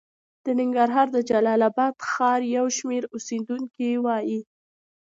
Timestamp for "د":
0.43-0.45, 1.11-1.17